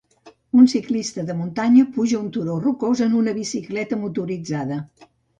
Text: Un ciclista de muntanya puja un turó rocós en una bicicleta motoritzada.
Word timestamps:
Un 0.59 0.69
ciclista 0.71 1.25
de 1.25 1.33
muntanya 1.41 1.83
puja 1.97 2.17
un 2.21 2.31
turó 2.37 2.55
rocós 2.63 3.03
en 3.07 3.13
una 3.19 3.33
bicicleta 3.35 3.99
motoritzada. 4.07 4.79